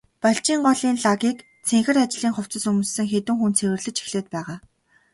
Балжийн 0.21 0.59
голын 0.65 0.95
лагийг 1.05 1.37
цэнхэр 1.67 1.97
ажлын 2.03 2.33
хувцас 2.35 2.65
өмссөн 2.71 3.07
хэдэн 3.11 3.35
хүн 3.39 3.53
цэвэрлэж 3.57 3.95
эхлээд 4.01 4.27
байгаа. 4.35 4.57